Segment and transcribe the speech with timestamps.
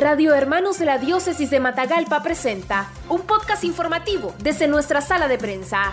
[0.00, 5.36] Radio Hermanos de la Diócesis de Matagalpa presenta un podcast informativo desde nuestra sala de
[5.36, 5.92] prensa.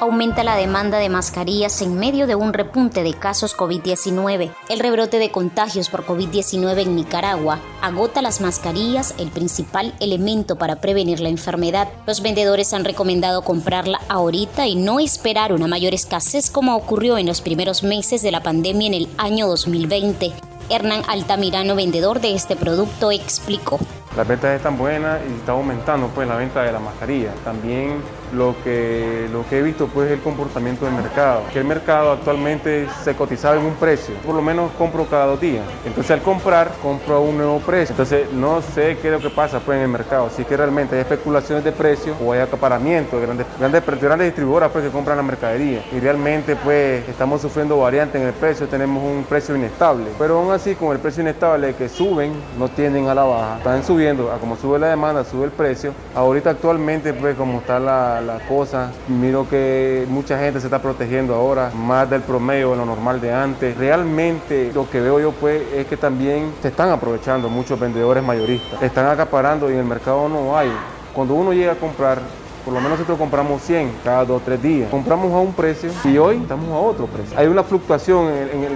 [0.00, 4.54] Aumenta la demanda de mascarillas en medio de un repunte de casos COVID-19.
[4.70, 10.76] El rebrote de contagios por COVID-19 en Nicaragua agota las mascarillas, el principal elemento para
[10.76, 11.88] prevenir la enfermedad.
[12.06, 17.26] Los vendedores han recomendado comprarla ahorita y no esperar una mayor escasez como ocurrió en
[17.26, 20.47] los primeros meses de la pandemia en el año 2020.
[20.70, 23.78] Hernán Altamirano, vendedor de este producto, explicó.
[24.18, 27.30] Las ventas están buenas y está aumentando pues la venta de la mascarilla.
[27.44, 28.02] También
[28.34, 31.42] lo que, lo que he visto pues es el comportamiento del mercado.
[31.52, 35.40] Que el mercado actualmente se cotizaba en un precio, por lo menos compro cada dos
[35.40, 35.64] días.
[35.86, 37.92] Entonces al comprar, compro a un nuevo precio.
[37.92, 40.30] Entonces no sé qué es lo que pasa pues en el mercado.
[40.36, 44.72] Si que realmente hay especulaciones de precios o hay acaparamiento de grandes, grandes, grandes distribuidoras
[44.72, 45.84] pues, que compran la mercadería.
[45.92, 50.06] Y realmente pues estamos sufriendo variantes en el precio, tenemos un precio inestable.
[50.18, 53.58] Pero aún así con el precio inestable que suben, no tienden a la baja.
[53.58, 55.92] Están subiendo, a como sube la demanda, sube el precio.
[56.14, 58.90] Ahorita actualmente pues como está la la, cosa.
[59.08, 63.32] Miro que mucha gente se está protegiendo ahora, más del promedio de lo normal de
[63.32, 63.76] antes.
[63.76, 68.82] Realmente lo que veo yo pues es que también se están aprovechando muchos vendedores mayoristas.
[68.82, 70.70] Están acaparando y en el mercado no hay.
[71.12, 72.18] Cuando uno llega a comprar
[72.64, 74.90] por lo menos nosotros compramos 100 cada dos o tres días.
[74.90, 77.38] Compramos a un precio y hoy estamos a otro precio.
[77.38, 78.72] Hay una fluctuación en el,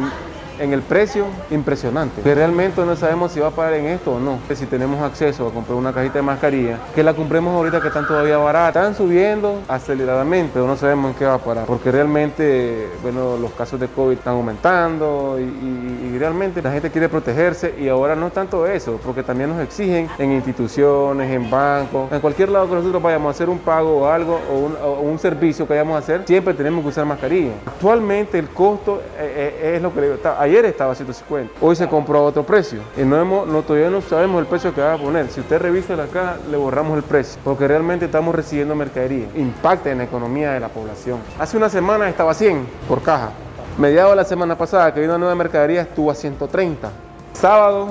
[0.59, 2.23] en el precio impresionante.
[2.23, 4.39] Que realmente no sabemos si va a parar en esto o no.
[4.55, 8.07] Si tenemos acceso a comprar una cajita de mascarilla, que la compremos ahorita que están
[8.07, 8.83] todavía baratas.
[8.83, 11.67] Están subiendo aceleradamente, pero no sabemos en qué va a parar.
[11.67, 17.75] Porque realmente, bueno, los casos de COVID están aumentando y, realmente la gente quiere protegerse
[17.81, 22.51] y ahora no tanto eso, porque también nos exigen en instituciones, en bancos, en cualquier
[22.51, 25.97] lado que nosotros vayamos a hacer un pago o algo o un, servicio que vayamos
[25.97, 27.53] a hacer, siempre tenemos que usar mascarilla.
[27.67, 30.15] Actualmente el costo eh, eh, es, lo que digo.
[30.43, 34.41] Ayer estaba a 150, hoy se compró a otro precio y no todavía no sabemos
[34.41, 35.29] el precio que va a poner.
[35.29, 39.29] Si usted revisa la caja, le borramos el precio, porque realmente estamos recibiendo mercadería.
[39.37, 41.21] Impacta en la economía de la población.
[41.39, 43.31] Hace una semana estaba a 100 por caja.
[43.79, 46.91] Mediado de la semana pasada que vino una nueva mercadería estuvo a 130.
[47.35, 47.91] Sábado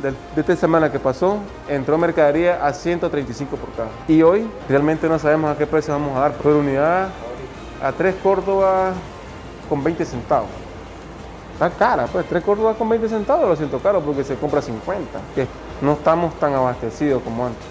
[0.00, 3.90] de, esta semana que pasó, entró mercadería a 135 por caja.
[4.08, 7.08] Y hoy realmente no sabemos a qué precio vamos a dar por unidad
[7.82, 8.92] a 3 Córdoba
[9.68, 10.65] con 20 centavos.
[11.56, 15.18] Está cara, pues tres Córdoba con 20 centavos lo siento caro porque se compra 50,
[15.34, 15.46] que
[15.80, 17.64] no estamos tan abastecidos como antes.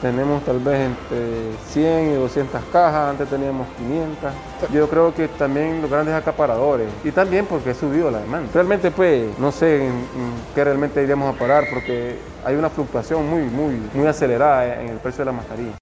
[0.00, 4.72] Tenemos tal vez entre 100 y 200 cajas, antes teníamos 500.
[4.72, 8.50] Yo creo que también los grandes acaparadores y también porque ha subido la demanda.
[8.52, 10.04] Realmente pues no sé en,
[10.52, 14.96] qué realmente iríamos a parar porque hay una fluctuación muy, muy, muy acelerada en el
[14.96, 15.81] precio de la mascarilla.